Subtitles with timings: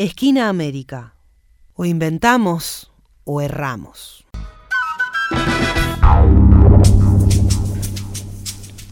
[0.00, 1.12] Esquina América.
[1.74, 2.88] O inventamos
[3.24, 4.24] o erramos.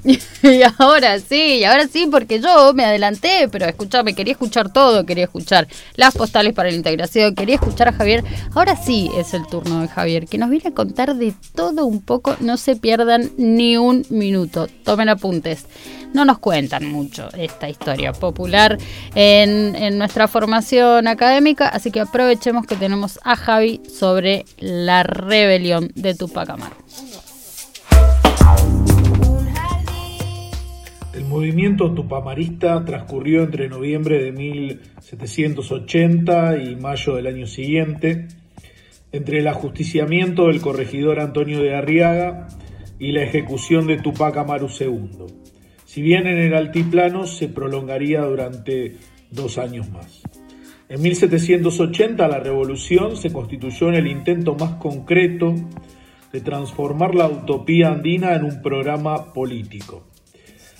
[0.42, 5.04] y ahora sí, y ahora sí, porque yo me adelanté, pero escúchame, quería escuchar todo,
[5.04, 5.66] quería escuchar
[5.96, 8.22] las postales para la integración, quería escuchar a Javier.
[8.54, 12.02] Ahora sí es el turno de Javier, que nos viene a contar de todo un
[12.02, 15.66] poco, no se pierdan ni un minuto, tomen apuntes.
[16.14, 18.78] No nos cuentan mucho esta historia popular
[19.14, 25.90] en, en nuestra formación académica, así que aprovechemos que tenemos a Javi sobre la rebelión
[25.94, 26.76] de Tupac Amaru.
[31.16, 38.28] El movimiento tupamarista transcurrió entre noviembre de 1780 y mayo del año siguiente,
[39.12, 42.48] entre el ajusticiamiento del corregidor Antonio de Arriaga
[42.98, 45.24] y la ejecución de Tupac Amaru II.
[45.86, 48.98] Si bien en el altiplano se prolongaría durante
[49.30, 50.20] dos años más.
[50.90, 55.54] En 1780 la revolución se constituyó en el intento más concreto
[56.30, 60.04] de transformar la utopía andina en un programa político.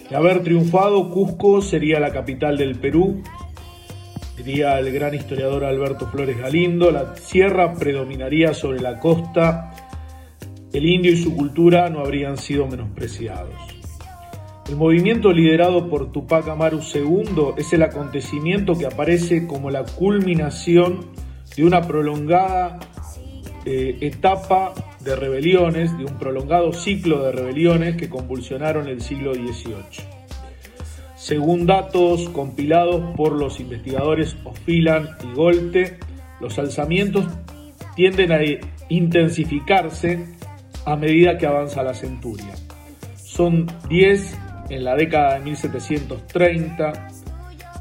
[0.09, 3.23] De haber triunfado, Cusco sería la capital del Perú,
[4.37, 9.73] diría el gran historiador Alberto Flores Galindo, la sierra predominaría sobre la costa,
[10.73, 13.55] el indio y su cultura no habrían sido menospreciados.
[14.69, 21.07] El movimiento liderado por Tupac Amaru II es el acontecimiento que aparece como la culminación
[21.57, 22.79] de una prolongada
[23.65, 24.73] eh, etapa
[25.07, 30.05] de rebeliones, de un prolongado ciclo de rebeliones que convulsionaron el siglo XVIII.
[31.17, 35.99] Según datos compilados por los investigadores Ofilan y Golte,
[36.41, 37.25] los alzamientos
[37.95, 38.41] tienden a
[38.89, 40.27] intensificarse
[40.85, 42.55] a medida que avanza la centuria.
[43.17, 44.37] Son 10
[44.71, 47.09] en la década de 1730,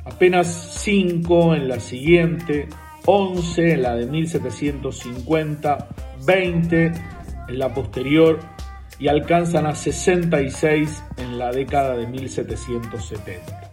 [0.05, 0.47] apenas
[0.83, 2.67] 5 en la siguiente,
[3.05, 5.87] 11 en la de 1750,
[6.25, 6.91] 20
[7.47, 8.39] en la posterior
[8.99, 13.71] y alcanzan a 66 en la década de 1770.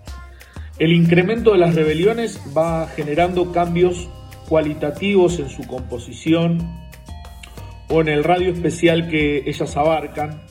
[0.79, 4.09] El incremento de las rebeliones va generando cambios
[4.49, 6.59] cualitativos en su composición
[7.89, 10.43] o en el radio especial que ellas abarcan.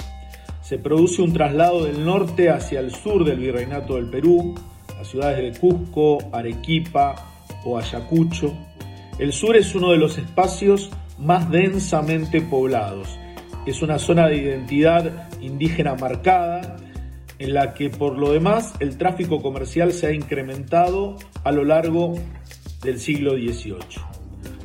[0.61, 4.55] Se produce un traslado del norte hacia el sur del virreinato del Perú,
[4.97, 7.15] las ciudades de Cusco, Arequipa
[7.65, 8.53] o Ayacucho.
[9.19, 13.19] El sur es uno de los espacios más densamente poblados.
[13.65, 16.77] Es una zona de identidad indígena marcada
[17.37, 22.15] en la que por lo demás el tráfico comercial se ha incrementado a lo largo
[22.83, 23.77] del siglo XVIII.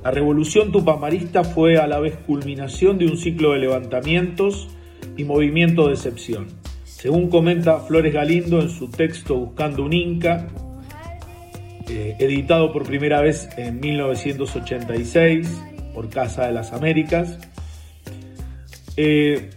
[0.03, 4.69] La revolución tupamarista fue a la vez culminación de un ciclo de levantamientos
[5.17, 6.47] y movimiento de excepción.
[6.85, 10.49] Según comenta Flores Galindo en su texto Buscando un Inca,
[11.89, 15.63] eh, editado por primera vez en 1986,
[15.97, 17.39] por Casa de las Américas.
[18.99, 19.49] Eh,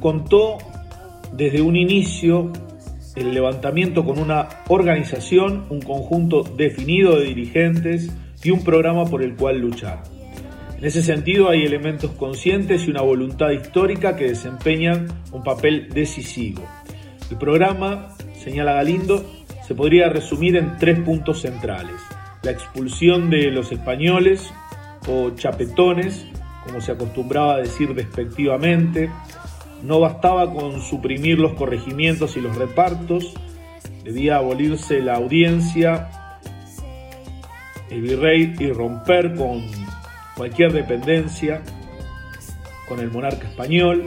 [0.00, 0.58] contó
[1.32, 2.52] desde un inicio
[3.14, 8.10] el levantamiento con una organización, un conjunto definido de dirigentes
[8.42, 10.02] y un programa por el cual luchar.
[10.76, 16.62] En ese sentido hay elementos conscientes y una voluntad histórica que desempeñan un papel decisivo.
[17.30, 18.08] El programa,
[18.42, 19.24] señala Galindo,
[19.68, 21.94] se podría resumir en tres puntos centrales.
[22.42, 24.52] La expulsión de los españoles,
[25.08, 26.26] o chapetones,
[26.64, 29.10] como se acostumbraba a decir despectivamente.
[29.82, 33.34] No bastaba con suprimir los corregimientos y los repartos,
[34.04, 36.08] debía abolirse la audiencia,
[37.90, 39.62] el virrey y romper con
[40.36, 41.62] cualquier dependencia
[42.88, 44.04] con el monarca español.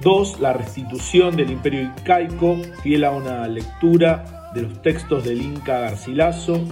[0.00, 5.80] Dos, la restitución del imperio incaico, fiel a una lectura de los textos del Inca
[5.80, 6.64] Garcilaso.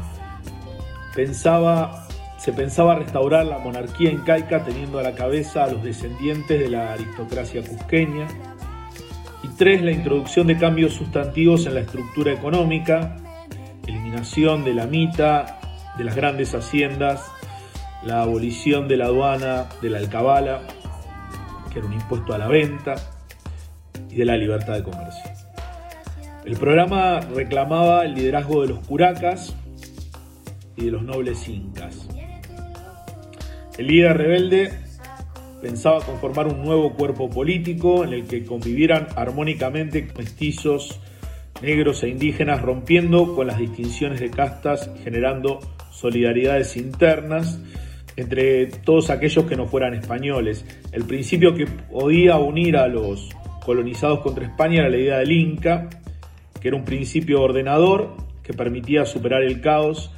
[1.15, 2.08] Pensaba
[2.39, 6.93] se pensaba restaurar la monarquía incaica teniendo a la cabeza a los descendientes de la
[6.93, 8.29] aristocracia cusqueña.
[9.43, 13.17] Y tres, la introducción de cambios sustantivos en la estructura económica,
[13.87, 15.59] eliminación de la mita,
[15.99, 17.25] de las grandes haciendas,
[18.05, 20.61] la abolición de la aduana, de la alcabala,
[21.73, 22.95] que era un impuesto a la venta,
[24.11, 25.31] y de la libertad de comercio.
[26.45, 29.55] El programa reclamaba el liderazgo de los curacas
[30.77, 31.88] y de los nobles incas.
[33.79, 34.73] El líder rebelde
[35.63, 41.01] pensaba conformar un nuevo cuerpo político en el que convivieran armónicamente mestizos,
[41.63, 45.61] negros e indígenas, rompiendo con las distinciones de castas y generando
[45.93, 47.61] solidaridades internas
[48.17, 50.65] entre todos aquellos que no fueran españoles.
[50.91, 53.29] El principio que podía unir a los
[53.65, 55.89] colonizados contra España era la idea del Inca,
[56.61, 60.11] que era un principio ordenador que permitía superar el caos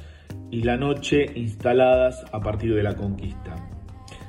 [0.51, 3.55] y la noche instaladas a partir de la conquista.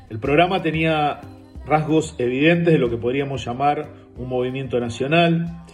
[0.08, 1.20] El programa tenía
[1.66, 5.64] rasgos evidentes de lo que podríamos llamar un movimiento nacional.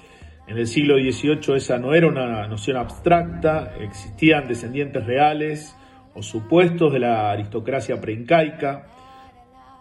[0.47, 5.77] En el siglo XVIII esa no era una noción abstracta, existían descendientes reales
[6.15, 8.87] o supuestos de la aristocracia preincaica.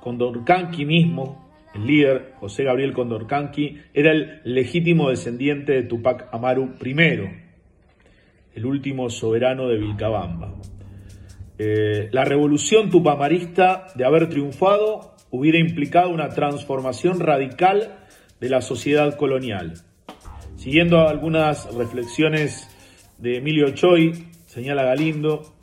[0.01, 7.46] Condorcanqui mismo, el líder José Gabriel Condorcanqui, era el legítimo descendiente de Tupac Amaru I,
[8.57, 10.51] el último soberano de Vilcabamba.
[11.59, 17.99] Eh, la revolución tupamarista de haber triunfado hubiera implicado una transformación radical
[18.39, 19.75] de la sociedad colonial.
[20.55, 22.67] Siguiendo algunas reflexiones
[23.19, 25.53] de Emilio Choi, señala Galindo,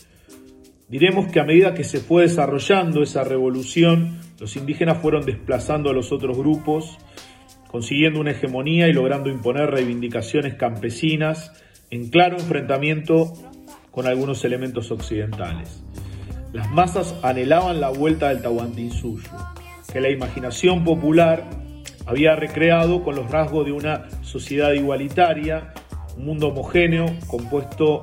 [0.88, 5.94] diremos que a medida que se fue desarrollando esa revolución, los indígenas fueron desplazando a
[5.94, 6.96] los otros grupos,
[7.66, 11.50] consiguiendo una hegemonía y logrando imponer reivindicaciones campesinas
[11.90, 13.32] en claro enfrentamiento
[13.90, 15.82] con algunos elementos occidentales.
[16.52, 19.30] Las masas anhelaban la vuelta del Tahuantinsuyo,
[19.92, 21.44] que la imaginación popular
[22.06, 25.72] había recreado con los rasgos de una sociedad igualitaria,
[26.16, 28.02] un mundo homogéneo compuesto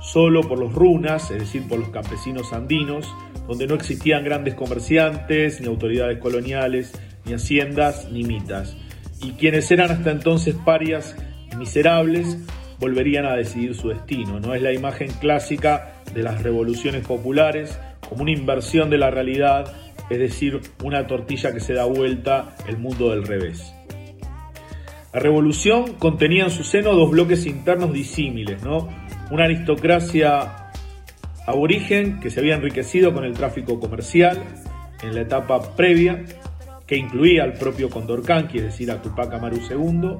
[0.00, 3.12] solo por los runas, es decir, por los campesinos andinos,
[3.48, 6.92] donde no existían grandes comerciantes, ni autoridades coloniales,
[7.24, 8.76] ni haciendas, ni mitas.
[9.22, 11.16] Y quienes eran hasta entonces parias
[11.56, 12.38] miserables
[12.84, 14.40] volverían a decidir su destino.
[14.40, 19.72] No es la imagen clásica de las revoluciones populares como una inversión de la realidad,
[20.10, 23.72] es decir, una tortilla que se da vuelta el mundo del revés.
[25.14, 28.90] La revolución contenía en su seno dos bloques internos disímiles, ¿no?
[29.30, 30.70] Una aristocracia
[31.46, 34.42] aborigen que se había enriquecido con el tráfico comercial
[35.02, 36.22] en la etapa previa,
[36.86, 40.18] que incluía al propio Condorcanqui, es decir, a Tupac Amaru II,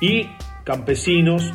[0.00, 0.28] y
[0.62, 1.52] campesinos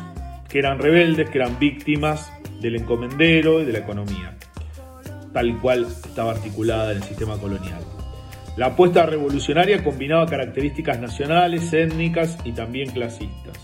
[0.52, 4.36] que eran rebeldes, que eran víctimas del encomendero y de la economía,
[5.32, 7.80] tal cual estaba articulada en el sistema colonial.
[8.58, 13.58] La apuesta revolucionaria combinaba características nacionales, étnicas y también clasistas.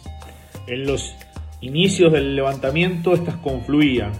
[0.66, 1.14] En los
[1.60, 4.12] inicios del levantamiento estas confluían,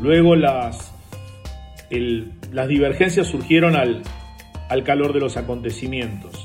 [0.00, 0.94] luego las,
[1.90, 4.02] las divergencias surgieron al,
[4.70, 6.43] al calor de los acontecimientos.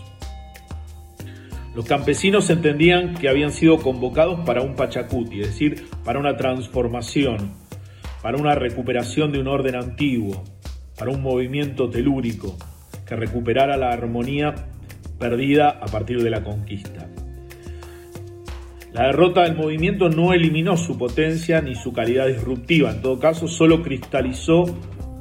[1.80, 7.54] Los campesinos entendían que habían sido convocados para un pachacuti, es decir, para una transformación,
[8.22, 10.44] para una recuperación de un orden antiguo,
[10.98, 12.58] para un movimiento telúrico
[13.08, 14.56] que recuperara la armonía
[15.20, 17.08] perdida a partir de la conquista.
[18.92, 23.48] La derrota del movimiento no eliminó su potencia ni su calidad disruptiva, en todo caso
[23.48, 24.66] solo cristalizó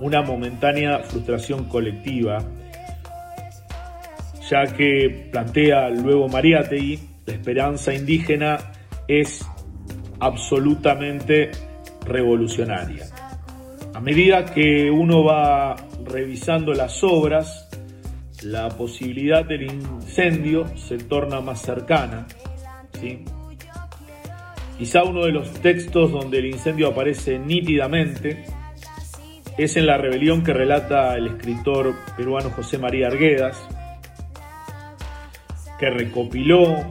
[0.01, 2.39] una momentánea frustración colectiva,
[4.51, 8.59] ya que plantea luego Mariátegui, la esperanza indígena
[9.07, 9.47] es
[10.21, 11.51] absolutamente
[12.07, 13.07] revolucionaria.
[13.95, 17.69] A medida que uno va revisando las obras,
[18.43, 22.27] la posibilidad del incendio se torna más cercana.
[23.01, 23.25] ¿sí?
[24.79, 28.45] Quizá uno de los textos donde el incendio aparece nítidamente
[29.57, 33.61] es en la rebelión que relata el escritor peruano José María Arguedas,
[35.79, 36.85] que recopiló eh,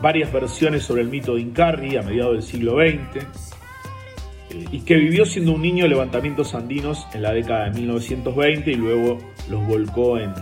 [0.00, 3.26] varias versiones sobre el mito de Incarri a mediados del siglo XX
[4.70, 9.16] y que vivió siendo un niño levantamientos andinos en la década de 1920 y luego
[9.48, 10.34] los volcó en,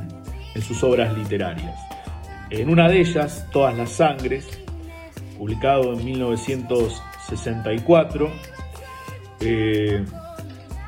[0.61, 1.79] sus obras literarias.
[2.51, 4.49] En una de ellas, Todas las Sangres,
[5.39, 8.29] publicado en 1964,
[9.41, 10.05] eh,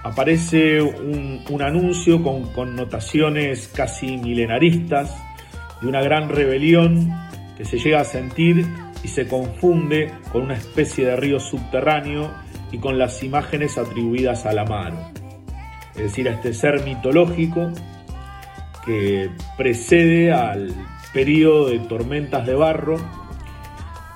[0.03, 5.17] aparece un, un, anuncio con connotaciones casi milenaristas
[5.83, 7.13] de una gran rebelión
[7.57, 8.67] que se llega a sentir
[9.03, 12.31] y se confunde con una especie de río subterráneo
[12.71, 15.11] y con las imágenes atribuidas a la mano,
[15.95, 17.71] es decir, a este ser mitológico
[18.87, 20.73] que precede al
[21.13, 22.97] periodo de tormentas de barro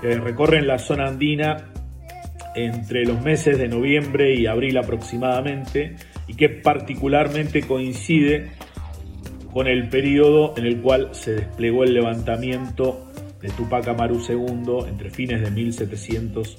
[0.00, 1.70] que recorren la zona andina
[2.54, 5.96] entre los meses de noviembre y abril aproximadamente
[6.26, 8.50] y que particularmente coincide
[9.56, 13.10] con el periodo en el cual se desplegó el levantamiento
[13.40, 16.58] de Tupac Amaru II entre fines de 1700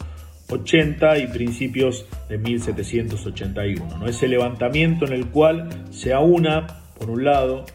[0.50, 4.00] 80 y principios de 1781.
[4.00, 4.08] ¿no?
[4.08, 6.66] Ese levantamiento en el cual se aúna,
[6.98, 7.66] por un lado,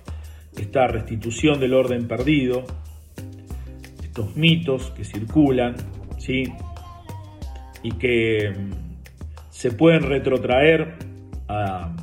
[0.57, 2.65] esta restitución del orden perdido,
[4.03, 5.77] estos mitos que circulan,
[6.19, 6.53] ¿sí?
[7.85, 8.71] y que mm,
[9.51, 10.97] se pueden retrotraer
[11.47, 11.95] a,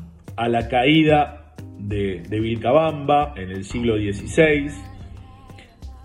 [0.48, 1.38] la caída
[1.89, 4.69] de, Vilcabamba en el siglo XVI,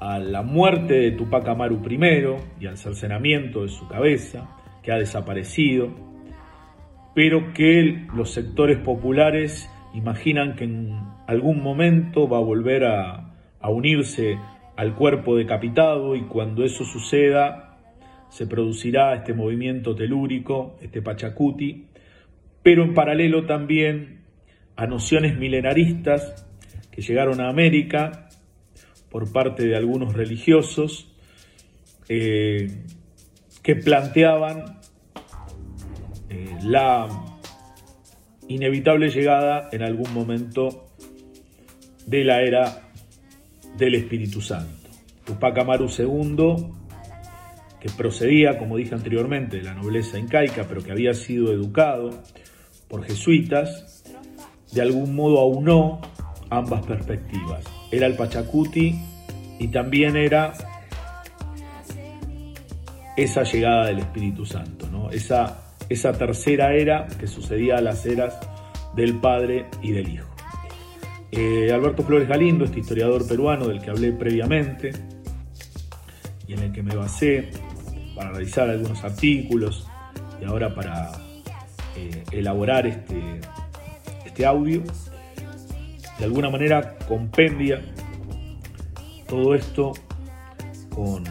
[0.01, 4.49] a la muerte de Tupac Amaru I y al cercenamiento de su cabeza,
[4.83, 5.91] que ha desaparecido,
[7.15, 13.31] pero que los sectores populares imaginan que en algún momento va a volver a,
[13.67, 14.39] unirse
[14.77, 17.79] al cuerpo decapitado y cuando eso suceda
[18.29, 21.87] se producirá este movimiento telúrico, este Pachacuti,
[22.63, 24.24] pero en paralelo también
[24.77, 26.47] a nociones milenaristas
[26.91, 28.29] que llegaron a América
[29.11, 31.13] por parte de algunos religiosos
[32.09, 32.83] eh,
[33.63, 34.81] que planteaban
[36.29, 37.09] eh, la
[38.49, 40.89] inevitable llegada en algún momento
[42.07, 42.91] de la era
[43.77, 44.91] del Espíritu Santo.
[45.25, 46.67] Tupac Amaru II,
[47.81, 52.23] que procedía, como dije anteriormente, de la nobleza incaica, pero que había sido educado
[52.89, 53.94] por jesuitas,
[54.75, 56.01] de algún modo aunó
[56.51, 57.65] ambas perspectivas.
[57.91, 59.01] Era el Pachacuti
[59.59, 60.53] y también era
[63.17, 65.11] esa llegada del Espíritu Santo, ¿no?
[65.11, 68.39] esa esa tercera era que sucedía a las eras
[68.95, 70.29] del Padre y del Hijo.
[71.31, 74.93] Eh, Alberto Flores Galindo, este historiador peruano del que hablé previamente
[76.47, 77.51] y en el que me basé
[78.15, 79.87] para realizar algunos artículos
[80.41, 81.11] y ahora para
[81.97, 83.41] eh, elaborar este,
[84.35, 84.83] este audio,
[86.19, 87.81] de alguna manera compendia
[89.29, 89.93] todo esto
[90.93, 91.23] con,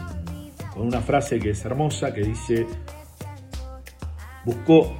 [0.72, 2.66] con una frase que es hermosa que dice
[4.46, 4.96] Buscó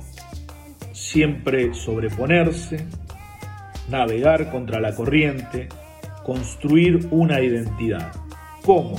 [0.92, 2.86] siempre sobreponerse,
[3.88, 5.70] navegar contra la corriente,
[6.26, 8.12] construir una identidad.
[8.66, 8.96] ¿Cómo?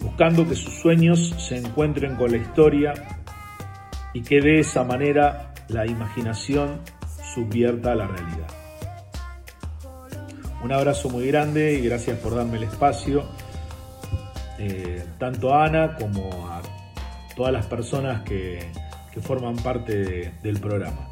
[0.00, 2.94] Buscando que sus sueños se encuentren con la historia
[4.14, 6.80] y que de esa manera la imaginación
[7.38, 8.48] subvierta la realidad.
[10.64, 13.24] Un abrazo muy grande y gracias por darme el espacio,
[14.58, 16.60] eh, tanto a Ana como a
[17.36, 18.66] todas las personas que,
[19.20, 21.08] forman parte del programa.